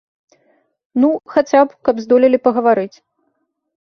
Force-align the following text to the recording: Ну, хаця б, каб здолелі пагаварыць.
Ну, 1.03 1.09
хаця 1.33 1.61
б, 1.65 1.69
каб 1.89 1.95
здолелі 2.05 2.39
пагаварыць. 2.47 2.95